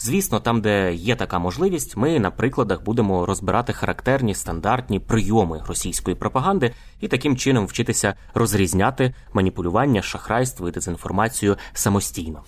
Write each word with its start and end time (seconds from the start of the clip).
Звісно, 0.00 0.40
там, 0.40 0.60
де 0.60 0.94
є 0.94 1.16
така 1.16 1.38
можливість, 1.38 1.96
ми 1.96 2.18
на 2.18 2.30
прикладах 2.30 2.82
будемо 2.82 3.26
розбирати 3.26 3.72
характерні 3.72 4.34
стандартні 4.34 5.00
прийоми 5.00 5.62
російської 5.68 6.16
пропаганди 6.16 6.74
і 7.00 7.08
таким 7.08 7.36
чином 7.36 7.66
вчитися 7.66 8.14
розрізняти 8.34 9.14
маніпулювання, 9.32 10.02
шахрайство 10.02 10.68
і 10.68 10.72
дезінформацію 10.72 11.56
самостійно. 11.72 12.42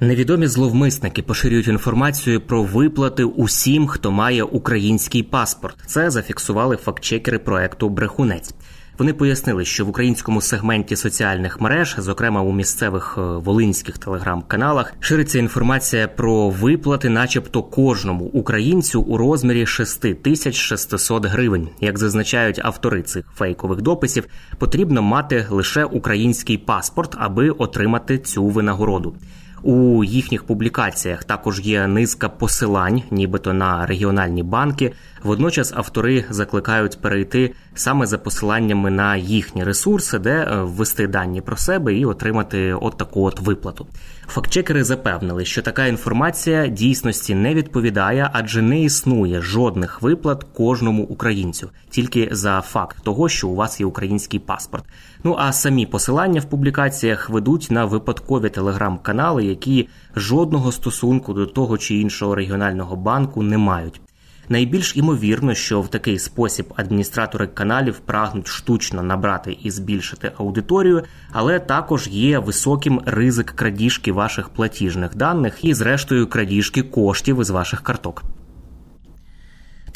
Невідомі 0.00 0.46
зловмисники 0.46 1.22
поширюють 1.22 1.68
інформацію 1.68 2.40
про 2.40 2.62
виплати 2.62 3.24
усім, 3.24 3.86
хто 3.86 4.10
має 4.10 4.42
український 4.42 5.22
паспорт. 5.22 5.76
Це 5.86 6.10
зафіксували 6.10 6.76
фактчекери 6.76 7.38
проекту 7.38 7.88
Брехунець. 7.88 8.54
Вони 8.98 9.12
пояснили, 9.12 9.64
що 9.64 9.84
в 9.84 9.88
українському 9.88 10.40
сегменті 10.40 10.96
соціальних 10.96 11.60
мереж, 11.60 11.96
зокрема 11.98 12.42
у 12.42 12.52
місцевих 12.52 13.14
е, 13.18 13.20
волинських 13.20 13.98
телеграм-каналах, 13.98 14.94
шириться 15.00 15.38
інформація 15.38 16.08
про 16.08 16.50
виплати, 16.50 17.08
начебто 17.08 17.62
кожному 17.62 18.24
українцю 18.24 19.00
у 19.02 19.16
розмірі 19.16 19.66
6600 19.66 21.26
гривень. 21.26 21.68
Як 21.80 21.98
зазначають 21.98 22.60
автори 22.62 23.02
цих 23.02 23.24
фейкових 23.34 23.82
дописів, 23.82 24.26
потрібно 24.58 25.02
мати 25.02 25.46
лише 25.50 25.84
український 25.84 26.58
паспорт, 26.58 27.14
аби 27.18 27.50
отримати 27.50 28.18
цю 28.18 28.46
винагороду. 28.46 29.14
У 29.62 30.04
їхніх 30.04 30.44
публікаціях 30.44 31.24
також 31.24 31.60
є 31.60 31.86
низка 31.86 32.28
посилань, 32.28 33.02
нібито 33.10 33.52
на 33.52 33.86
регіональні 33.86 34.42
банки. 34.42 34.92
Водночас 35.22 35.72
автори 35.76 36.24
закликають 36.30 37.00
перейти 37.00 37.54
саме 37.74 38.06
за 38.06 38.18
посиланнями 38.18 38.90
на 38.90 39.16
їхні 39.16 39.64
ресурси, 39.64 40.18
де 40.18 40.30
е, 40.30 40.62
ввести 40.62 41.06
дані 41.06 41.40
про 41.40 41.56
себе 41.56 41.94
і 41.94 42.04
отримати 42.04 42.74
от 42.74 42.96
таку 42.96 43.24
от 43.24 43.40
виплату. 43.40 43.86
Фактчекери 44.26 44.84
запевнили, 44.84 45.44
що 45.44 45.62
така 45.62 45.86
інформація 45.86 46.66
дійсності 46.66 47.34
не 47.34 47.54
відповідає, 47.54 48.30
адже 48.32 48.62
не 48.62 48.80
існує 48.80 49.40
жодних 49.40 50.02
виплат 50.02 50.44
кожному 50.54 51.02
українцю, 51.02 51.70
тільки 51.90 52.28
за 52.32 52.60
факт 52.60 52.96
того, 53.02 53.28
що 53.28 53.48
у 53.48 53.54
вас 53.54 53.80
є 53.80 53.86
український 53.86 54.40
паспорт. 54.40 54.84
Ну 55.24 55.36
а 55.38 55.52
самі 55.52 55.86
посилання 55.86 56.40
в 56.40 56.44
публікаціях 56.44 57.30
ведуть 57.30 57.68
на 57.70 57.84
випадкові 57.84 58.48
телеграм-канали, 58.48 59.44
які 59.44 59.88
жодного 60.16 60.72
стосунку 60.72 61.34
до 61.34 61.46
того 61.46 61.78
чи 61.78 61.94
іншого 61.94 62.34
регіонального 62.34 62.96
банку 62.96 63.42
не 63.42 63.58
мають. 63.58 64.00
Найбільш 64.48 64.96
імовірно, 64.96 65.54
що 65.54 65.80
в 65.80 65.88
такий 65.88 66.18
спосіб 66.18 66.72
адміністратори 66.76 67.46
каналів 67.46 67.98
прагнуть 67.98 68.48
штучно 68.48 69.02
набрати 69.02 69.58
і 69.62 69.70
збільшити 69.70 70.32
аудиторію, 70.38 71.02
але 71.32 71.60
також 71.60 72.08
є 72.08 72.38
високим 72.38 73.00
ризик 73.06 73.50
крадіжки 73.50 74.12
ваших 74.12 74.48
платіжних 74.48 75.16
даних 75.16 75.64
і, 75.64 75.74
зрештою, 75.74 76.26
крадіжки 76.26 76.82
коштів 76.82 77.40
із 77.40 77.50
ваших 77.50 77.80
карток. 77.80 78.22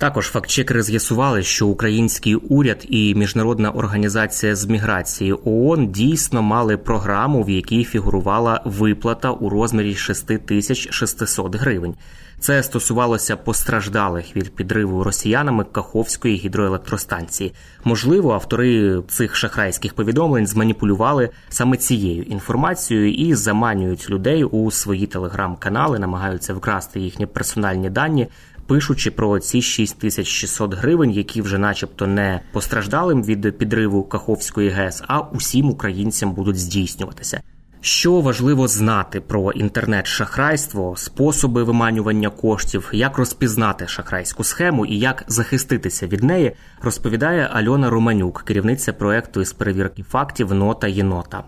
Також 0.03 0.27
фактчекери 0.27 0.83
з'ясували, 0.83 1.43
що 1.43 1.67
український 1.67 2.35
уряд 2.35 2.87
і 2.89 3.15
міжнародна 3.15 3.71
організація 3.71 4.57
з 4.57 4.67
міграції 4.67 5.35
ООН 5.45 5.93
дійсно 5.93 6.43
мали 6.43 6.77
програму, 6.77 7.43
в 7.43 7.51
якій 7.51 7.85
фігурувала 7.85 8.63
виплата 8.65 9.31
у 9.31 9.49
розмірі 9.49 9.95
6600 9.95 11.57
гривень. 11.57 11.95
Це 12.43 12.63
стосувалося 12.63 13.37
постраждалих 13.37 14.37
від 14.37 14.55
підриву 14.55 15.05
росіянами 15.05 15.65
Каховської 15.65 16.37
гідроелектростанції. 16.37 17.53
Можливо, 17.85 18.33
автори 18.33 19.03
цих 19.09 19.37
шахрайських 19.37 19.95
повідомлень 19.95 20.47
зманіпулювали 20.47 21.31
саме 21.49 21.77
цією 21.77 22.23
інформацією 22.23 23.13
і 23.15 23.35
заманюють 23.35 24.11
людей 24.11 24.45
у 24.45 24.71
свої 24.71 25.07
телеграм-канали, 25.07 25.99
намагаються 25.99 26.55
вкрасти 26.55 27.01
їхні 27.01 27.27
персональні 27.27 27.91
дані. 27.91 28.29
Пишучи 28.67 29.11
про 29.11 29.39
ці 29.39 29.63
6600 29.63 30.75
гривень, 30.75 31.11
які 31.11 31.43
вже, 31.43 31.59
начебто, 31.59 32.07
не 32.07 32.41
постраждалим 32.53 33.23
від 33.23 33.59
підриву 33.59 34.05
Каховської 34.05 34.69
ГЕС, 34.69 35.03
а 35.09 35.21
усім 35.21 35.71
українцям 35.71 36.33
будуть 36.33 36.59
здійснюватися. 36.59 37.43
Що 37.85 38.21
важливо 38.21 38.69
знати 38.69 39.21
про 39.21 39.53
інтернет-шахрайство, 39.53 40.97
способи 40.97 41.63
виманювання 41.63 42.31
коштів, 42.31 42.91
як 42.93 43.19
розпізнати 43.19 43.89
шахрайську 43.89 44.45
схему 44.45 44.87
і 44.87 44.99
як 44.99 45.25
захиститися 45.29 46.07
від 46.07 46.23
неї, 46.23 46.53
розповідає 46.83 47.49
Альона 47.53 47.91
Романюк, 47.91 48.43
керівниця 48.43 48.93
проекту 48.93 49.41
із 49.41 49.53
перевірки 49.53 50.03
фактів 50.03 50.55
Нота 50.55 50.89
єнота. 50.89 51.45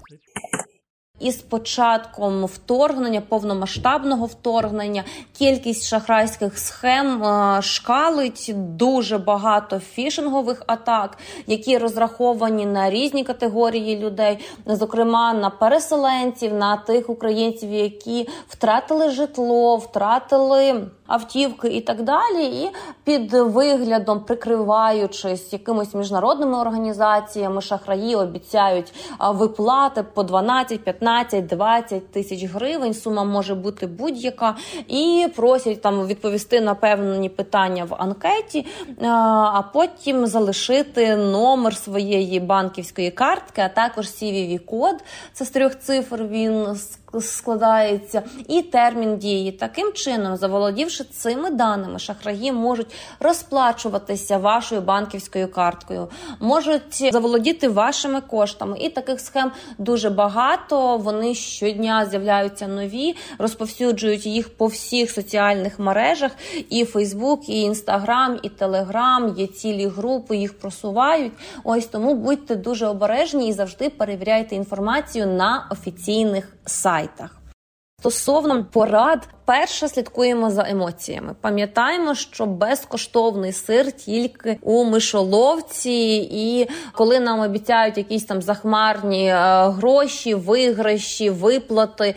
Із 1.20 1.36
початком 1.36 2.44
вторгнення, 2.44 3.20
повномасштабного 3.20 4.26
вторгнення, 4.26 5.04
кількість 5.38 5.86
шахрайських 5.86 6.58
схем 6.58 7.25
е, 7.25 7.62
шкалить 7.62 8.50
дуже 8.54 9.19
багато 9.19 9.78
фішингових 9.78 10.62
атак, 10.66 11.19
які 11.47 11.78
розраховані 11.78 12.66
на 12.66 12.91
різні 12.91 13.25
категорії 13.25 13.98
людей, 13.98 14.38
зокрема 14.66 15.32
на 15.32 15.50
переселенців, 15.50 16.54
на 16.54 16.76
тих 16.76 17.10
українців, 17.10 17.72
які 17.72 18.28
втратили 18.48 19.10
житло, 19.10 19.76
втратили 19.76 20.86
автівки 21.06 21.69
і 21.69 21.81
так 21.81 22.03
далі. 22.03 22.44
І 22.44 22.70
під 23.04 23.32
виглядом, 23.32 24.20
прикриваючись 24.20 25.53
якимись 25.53 25.94
міжнародними 25.94 26.59
організаціями, 26.59 27.60
шахраї 27.60 28.15
обіцяють 28.15 28.92
виплати 29.20 30.03
по 30.03 30.22
12, 30.22 30.84
15, 30.84 31.47
20 31.47 32.12
тисяч 32.12 32.44
гривень. 32.44 32.94
Сума 32.94 33.25
може 33.25 33.54
бути 33.54 33.87
будь-яка, 33.87 34.56
і 34.88 35.26
просять 35.37 35.82
там 35.82 36.06
відповісти 36.06 36.60
на 36.60 36.75
певні 36.75 37.28
питання 37.28 37.84
в 37.84 37.94
анкеті, 37.94 38.66
а, 39.03 39.62
потім 39.72 40.26
залишити 40.26 41.16
номер 41.16 41.76
своєї 41.76 42.41
банківської 42.41 43.10
картки, 43.10 43.62
а 43.62 43.69
також 43.69 44.06
cvv 44.06 44.59
код 44.59 45.04
Це 45.32 45.44
з 45.44 45.50
трьох 45.50 45.78
цифр. 45.78 46.22
Він 46.31 46.66
складається, 47.20 48.22
і 48.48 48.62
термін 48.62 49.16
дії. 49.16 49.53
Таким 49.53 49.93
чином, 49.93 50.37
заволодівши 50.37 50.94
цими 51.03 51.50
даними, 51.50 51.99
шахраї 51.99 52.53
можуть 52.53 52.94
розплачуватися 53.21 54.38
вашою 54.38 54.81
банківською 54.81 55.49
карткою, 55.49 56.08
можуть 56.41 57.12
заволодіти 57.12 57.69
вашими 57.69 58.20
коштами. 58.20 58.79
І 58.79 58.88
таких 58.88 59.20
схем 59.20 59.52
дуже 59.79 60.11
багато. 60.11 60.96
Вони 60.96 61.35
щодня 61.35 62.06
з'являються 62.06 62.69
нові, 62.69 63.17
розповсюджують 63.38 64.26
їх 64.26 64.56
по 64.56 64.67
всіх 64.67 65.11
соціальних 65.11 65.79
мережах. 65.79 66.32
І 66.70 66.85
Фейсбук, 66.85 67.49
і 67.49 67.61
Інстаграм, 67.61 68.38
і 68.43 68.49
Телеграм, 68.49 69.35
є 69.38 69.46
цілі 69.46 69.87
групи, 69.87 70.37
їх 70.37 70.58
просувають. 70.58 71.32
Ось 71.64 71.87
тому 71.87 72.14
будьте 72.14 72.56
дуже 72.56 72.87
обережні 72.87 73.49
і 73.49 73.52
завжди 73.52 73.91
перевіряйте 73.91 74.56
інформацію 74.56 75.26
на 75.26 75.67
офіційних 75.70 76.56
сайтах. 76.67 77.44
Стосовно 78.05 78.65
порад, 78.65 79.29
перше 79.45 79.89
слідкуємо 79.89 80.51
за 80.51 80.65
емоціями. 80.69 81.35
Пам'ятаємо, 81.41 82.15
що 82.15 82.47
безкоштовний 82.47 83.53
сир 83.53 83.93
тільки 83.93 84.59
у 84.62 84.85
мишоловці, 84.85 86.29
і 86.33 86.69
коли 86.93 87.21
нам 87.21 87.41
обіцяють 87.41 87.99
якісь 87.99 88.25
там 88.25 88.43
захмарні 88.43 89.27
е, 89.27 89.37
гроші, 89.69 90.35
виграші, 90.35 91.31
виплати, 91.31 92.15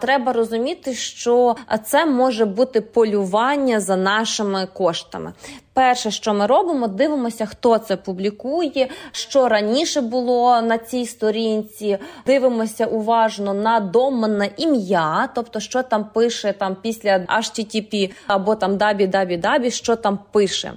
треба 0.00 0.32
розуміти, 0.32 0.94
що 0.94 1.56
це 1.84 2.06
може 2.06 2.44
бути 2.44 2.80
полювання 2.80 3.80
за 3.80 3.96
нашими 3.96 4.66
коштами. 4.72 5.32
Перше, 5.74 6.10
що 6.10 6.34
ми 6.34 6.46
робимо, 6.46 6.88
дивимося, 6.88 7.46
хто 7.46 7.78
це 7.78 7.96
публікує, 7.96 8.88
що 9.12 9.48
раніше 9.48 10.00
було 10.00 10.62
на 10.62 10.78
цій 10.78 11.06
сторінці. 11.06 11.98
Дивимося 12.26 12.86
уважно 12.86 13.54
на 13.54 13.80
доменне 13.80 14.50
ім'я, 14.56 15.28
тобто 15.34 15.60
що 15.60 15.82
там 15.82 16.04
пише 16.04 16.52
там 16.52 16.76
після 16.82 17.18
HTTP 17.18 18.12
або 18.26 18.54
там 18.54 18.76
дабі 18.76 19.06
дабі 19.06 19.36
дабі, 19.36 19.70
що 19.70 19.96
там 19.96 20.18
пише. 20.32 20.72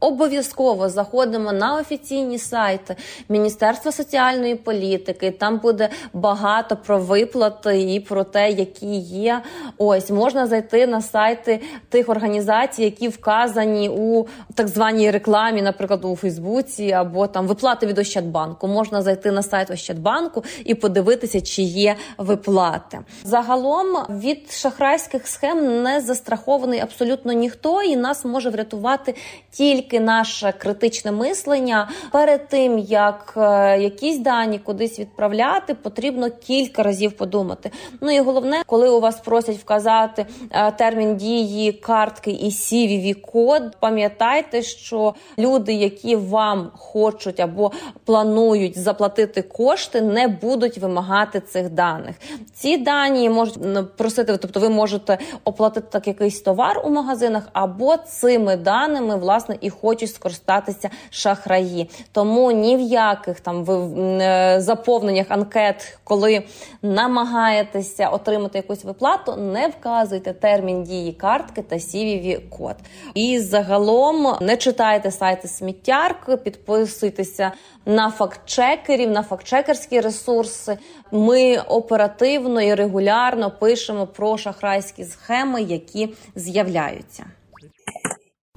Обов'язково 0.00 0.88
заходимо 0.88 1.52
на 1.52 1.74
офіційні 1.74 2.38
сайти 2.38 2.96
Міністерства 3.28 3.92
соціальної 3.92 4.54
політики. 4.54 5.30
Там 5.30 5.58
буде 5.58 5.88
багато 6.12 6.76
про 6.76 6.98
виплати 6.98 7.94
і 7.94 8.00
про 8.00 8.24
те, 8.24 8.50
які 8.50 8.96
є. 9.00 9.42
Ось 9.78 10.10
можна 10.10 10.46
зайти 10.46 10.86
на 10.86 11.02
сайти 11.02 11.60
тих 11.88 12.08
організацій, 12.08 12.84
які 12.84 13.08
вказані 13.08 13.88
у 13.88 14.26
так 14.54 14.68
званій 14.68 15.10
рекламі, 15.10 15.62
наприклад, 15.62 16.04
у 16.04 16.16
Фейсбуці, 16.16 16.92
або 16.92 17.26
там 17.26 17.46
виплати 17.46 17.86
від 17.86 17.98
Ощадбанку. 17.98 18.68
Можна 18.68 19.02
зайти 19.02 19.32
на 19.32 19.42
сайт 19.42 19.70
Ощадбанку 19.70 20.44
і 20.64 20.74
подивитися, 20.74 21.40
чи 21.40 21.62
є 21.62 21.96
виплати. 22.18 22.98
Загалом 23.24 23.86
від 24.10 24.52
шахрайських 24.52 25.28
схем 25.28 25.82
не 25.82 26.00
застрахований 26.00 26.80
абсолютно 26.80 27.32
ніхто, 27.32 27.82
і 27.82 27.96
нас 27.96 28.24
може 28.24 28.50
врятувати 28.50 29.14
тільки 29.50 29.87
тільки 29.88 30.04
наше 30.04 30.52
критичне 30.58 31.12
мислення 31.12 31.88
перед 32.12 32.48
тим, 32.48 32.78
як 32.78 33.34
е, 33.36 33.78
якісь 33.82 34.18
дані 34.18 34.58
кудись 34.58 34.98
відправляти, 34.98 35.74
потрібно 35.74 36.30
кілька 36.30 36.82
разів 36.82 37.12
подумати. 37.12 37.70
Ну 38.00 38.10
і 38.10 38.20
головне, 38.20 38.62
коли 38.66 38.88
у 38.88 39.00
вас 39.00 39.20
просять 39.20 39.56
вказати 39.56 40.26
е, 40.50 40.70
термін 40.70 41.16
дії 41.16 41.72
картки 41.72 42.30
і 42.30 42.50
cvv 42.50 43.14
код 43.14 43.62
пам'ятайте, 43.80 44.62
що 44.62 45.14
люди, 45.38 45.72
які 45.72 46.16
вам 46.16 46.70
хочуть 46.74 47.40
або 47.40 47.72
планують 48.04 48.78
заплатити 48.78 49.42
кошти, 49.42 50.00
не 50.00 50.28
будуть 50.28 50.78
вимагати 50.78 51.40
цих 51.40 51.70
даних. 51.70 52.16
Ці 52.54 52.76
дані 52.76 53.30
можуть 53.30 53.96
просити, 53.96 54.36
тобто 54.36 54.60
ви 54.60 54.68
можете 54.68 55.18
оплатити 55.44 55.86
так 55.90 56.06
якийсь 56.06 56.40
товар 56.40 56.82
у 56.84 56.90
магазинах, 56.90 57.42
або 57.52 57.96
цими 57.96 58.56
даними 58.56 59.16
власне 59.16 59.56
і 59.60 59.70
хочуть 59.80 60.14
скористатися 60.14 60.90
шахраї. 61.10 61.90
Тому 62.12 62.52
ні 62.52 62.76
в 62.76 62.80
яких 62.80 63.40
там 63.40 63.64
ви 63.64 64.02
е, 64.22 64.60
заповненнях 64.60 65.26
анкет, 65.28 65.98
коли 66.04 66.42
намагаєтеся 66.82 68.08
отримати 68.08 68.58
якусь 68.58 68.84
виплату, 68.84 69.36
не 69.36 69.68
вказуйте 69.68 70.32
термін 70.32 70.82
дії 70.82 71.12
картки 71.12 71.62
та 71.62 71.76
cvv 71.76 72.48
код. 72.48 72.76
І 73.14 73.38
загалом 73.38 74.36
не 74.40 74.56
читайте 74.56 75.10
сайти 75.10 75.48
сміттярки, 75.48 76.36
підписуйтеся 76.36 77.52
на 77.86 78.10
фактчекерів, 78.10 79.10
на 79.10 79.22
фактчекерські 79.22 80.00
ресурси. 80.00 80.78
Ми 81.10 81.58
оперативно 81.58 82.62
і 82.62 82.74
регулярно 82.74 83.50
пишемо 83.50 84.06
про 84.06 84.38
шахрайські 84.38 85.04
схеми, 85.04 85.62
які 85.62 86.14
з'являються. 86.34 87.24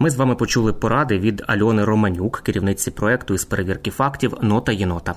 Ми 0.02 0.10
з 0.10 0.16
вами 0.16 0.36
почули 0.36 0.74
поради 0.74 1.20
від 1.20 1.44
Альони 1.48 1.86
Романюк, 1.86 2.42
керівниці 2.46 2.92
проекту 2.92 3.34
із 3.34 3.46
перевірки 3.46 3.92
фактів 3.92 4.34
Нота 4.42 4.72
єнота. 4.72 5.16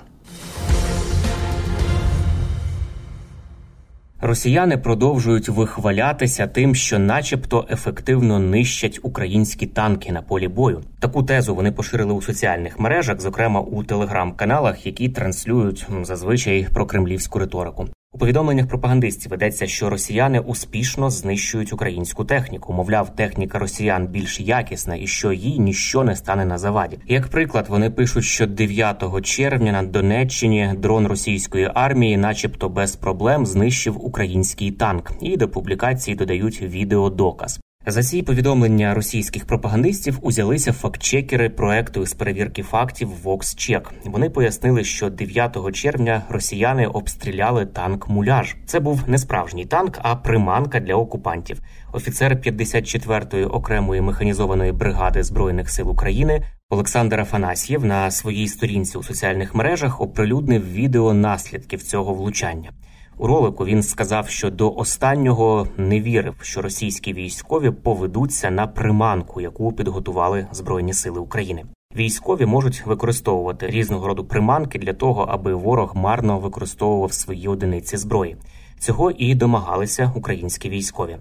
Росіяни 4.20 4.78
продовжують 4.78 5.48
вихвалятися 5.48 6.46
тим, 6.46 6.74
що, 6.74 6.98
начебто, 6.98 7.66
ефективно 7.70 8.38
нищать 8.38 9.00
українські 9.02 9.66
танки 9.66 10.12
на 10.12 10.22
полі 10.22 10.48
бою. 10.48 10.82
Таку 11.00 11.22
тезу 11.22 11.54
вони 11.54 11.72
поширили 11.72 12.12
у 12.12 12.22
соціальних 12.22 12.80
мережах, 12.80 13.20
зокрема 13.20 13.60
у 13.60 13.84
телеграм-каналах, 13.84 14.86
які 14.86 15.08
транслюють 15.08 15.86
зазвичай 16.02 16.68
про 16.74 16.86
кремлівську 16.86 17.38
риторику. 17.38 17.88
У 18.14 18.18
повідомленнях 18.18 18.68
пропагандистів 18.68 19.30
ведеться, 19.30 19.66
що 19.66 19.90
росіяни 19.90 20.40
успішно 20.40 21.10
знищують 21.10 21.72
українську 21.72 22.24
техніку. 22.24 22.72
Мовляв, 22.72 23.16
техніка 23.16 23.58
росіян 23.58 24.06
більш 24.06 24.40
якісна 24.40 24.96
і 24.96 25.06
що 25.06 25.32
їй 25.32 25.58
ніщо 25.58 26.04
не 26.04 26.16
стане 26.16 26.44
на 26.44 26.58
заваді. 26.58 26.98
Як 27.08 27.28
приклад, 27.28 27.66
вони 27.68 27.90
пишуть, 27.90 28.24
що 28.24 28.46
9 28.46 29.22
червня 29.22 29.72
на 29.72 29.82
Донеччині 29.82 30.74
дрон 30.78 31.06
російської 31.06 31.70
армії, 31.74 32.16
начебто, 32.16 32.68
без 32.68 32.96
проблем 32.96 33.46
знищив 33.46 34.06
український 34.06 34.70
танк, 34.70 35.12
і 35.20 35.36
до 35.36 35.48
публікації 35.48 36.16
додають 36.16 36.62
відеодоказ. 36.62 37.60
За 37.86 38.02
ці 38.02 38.22
повідомлення 38.22 38.94
російських 38.94 39.44
пропагандистів 39.44 40.18
узялися 40.22 40.72
фактчекери 40.72 41.50
проекту 41.50 42.06
з 42.06 42.14
перевірки 42.14 42.62
фактів 42.62 43.08
VoxCheck. 43.24 43.82
Вони 44.04 44.30
пояснили, 44.30 44.84
що 44.84 45.10
9 45.10 45.72
червня 45.72 46.22
росіяни 46.28 46.86
обстріляли 46.86 47.66
танк 47.66 48.08
Муляж. 48.08 48.56
Це 48.66 48.80
був 48.80 49.02
не 49.06 49.18
справжній 49.18 49.64
танк, 49.64 49.98
а 50.02 50.16
приманка 50.16 50.80
для 50.80 50.94
окупантів. 50.94 51.60
Офіцер 51.92 52.32
54-ї 52.32 53.46
окремої 53.46 54.00
механізованої 54.00 54.72
бригади 54.72 55.22
збройних 55.22 55.70
сил 55.70 55.90
України 55.90 56.42
Олександр 56.70 57.20
Афанасьєв 57.20 57.84
на 57.84 58.10
своїй 58.10 58.48
сторінці 58.48 58.98
у 58.98 59.02
соціальних 59.02 59.54
мережах 59.54 60.00
оприлюднив 60.00 60.72
відео 60.72 61.14
наслідків 61.14 61.82
цього 61.82 62.14
влучання. 62.14 62.70
У 63.18 63.26
ролику 63.26 63.64
він 63.64 63.82
сказав, 63.82 64.28
що 64.28 64.50
до 64.50 64.74
останнього 64.74 65.68
не 65.76 66.00
вірив, 66.00 66.34
що 66.42 66.62
російські 66.62 67.12
військові 67.12 67.70
поведуться 67.70 68.50
на 68.50 68.66
приманку, 68.66 69.40
яку 69.40 69.72
підготували 69.72 70.46
Збройні 70.52 70.92
Сили 70.92 71.20
України. 71.20 71.64
Військові 71.96 72.46
можуть 72.46 72.86
використовувати 72.86 73.66
різного 73.66 74.06
роду 74.06 74.24
приманки 74.24 74.78
для 74.78 74.92
того, 74.92 75.22
аби 75.22 75.54
ворог 75.54 75.96
марно 75.96 76.38
використовував 76.38 77.12
свої 77.12 77.48
одиниці 77.48 77.96
зброї. 77.96 78.36
Цього 78.78 79.10
і 79.10 79.34
домагалися 79.34 80.12
українські 80.16 80.68
військові. 80.68 81.16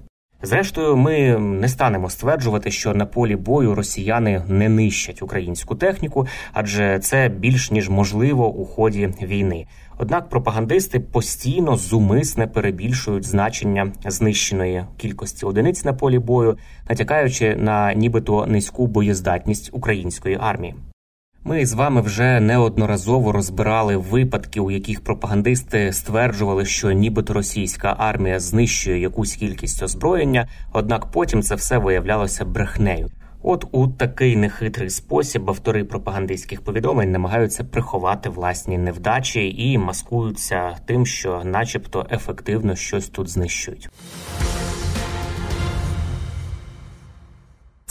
Зрештою, 0.45 0.97
ми 0.97 1.37
не 1.37 1.67
станемо 1.67 2.09
стверджувати, 2.09 2.71
що 2.71 2.93
на 2.93 3.05
полі 3.05 3.35
бою 3.35 3.75
росіяни 3.75 4.43
не 4.47 4.69
нищать 4.69 5.21
українську 5.21 5.75
техніку, 5.75 6.27
адже 6.53 6.99
це 6.99 7.29
більш 7.29 7.71
ніж 7.71 7.89
можливо 7.89 8.47
у 8.47 8.65
ході 8.65 9.13
війни. 9.21 9.65
Однак 9.97 10.29
пропагандисти 10.29 10.99
постійно 10.99 11.77
зумисне 11.77 12.47
перебільшують 12.47 13.25
значення 13.25 13.91
знищеної 14.05 14.85
кількості 14.97 15.45
одиниць 15.45 15.85
на 15.85 15.93
полі 15.93 16.19
бою, 16.19 16.57
натякаючи 16.89 17.55
на 17.55 17.93
нібито 17.93 18.45
низьку 18.45 18.87
боєздатність 18.87 19.69
української 19.73 20.37
армії. 20.41 20.75
Ми 21.45 21.65
з 21.65 21.73
вами 21.73 22.01
вже 22.01 22.39
неодноразово 22.39 23.31
розбирали 23.31 23.97
випадки, 23.97 24.59
у 24.59 24.71
яких 24.71 25.03
пропагандисти 25.03 25.93
стверджували, 25.93 26.65
що 26.65 26.91
нібито 26.91 27.33
російська 27.33 27.95
армія 27.97 28.39
знищує 28.39 28.99
якусь 28.99 29.35
кількість 29.35 29.83
озброєння 29.83 30.47
однак 30.73 31.05
потім 31.05 31.41
це 31.41 31.55
все 31.55 31.77
виявлялося 31.77 32.45
брехнею. 32.45 33.09
От 33.41 33.65
у 33.71 33.87
такий 33.87 34.35
нехитрий 34.35 34.89
спосіб 34.89 35.49
автори 35.49 35.83
пропагандистських 35.83 36.61
повідомлень 36.61 37.11
намагаються 37.11 37.63
приховати 37.63 38.29
власні 38.29 38.77
невдачі 38.77 39.55
і 39.57 39.77
маскуються 39.77 40.77
тим, 40.85 41.05
що, 41.05 41.41
начебто, 41.43 42.07
ефективно 42.11 42.75
щось 42.75 43.07
тут 43.07 43.29
знищують. 43.29 43.89